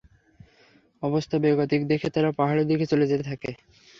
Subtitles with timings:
[1.03, 3.49] অবস্থা বেগতিক দেখে তারা পাহাড়ের দিকে চলে যেতে থাকে।